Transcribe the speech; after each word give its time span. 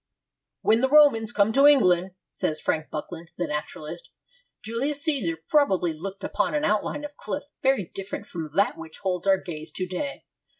'When 0.61 0.81
the 0.81 0.89
Romans 0.89 1.31
came 1.31 1.53
to 1.53 1.67
England,' 1.67 2.15
says 2.31 2.59
Frank 2.59 2.89
Buckland, 2.89 3.29
the 3.37 3.45
naturalist, 3.45 4.09
'Julius 4.63 5.03
Caesar 5.03 5.37
probably 5.47 5.93
looked 5.93 6.23
upon 6.23 6.55
an 6.55 6.65
outline 6.65 7.05
of 7.05 7.15
cliff 7.17 7.43
very 7.61 7.85
different 7.93 8.25
from 8.25 8.49
that 8.55 8.79
which 8.79 8.97
holds 9.03 9.27
our 9.27 9.37
gaze 9.37 9.71
to 9.73 9.85
day. 9.85 10.23